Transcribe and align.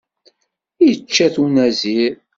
Ičča-t 0.89 1.35
unazir. 1.43 2.13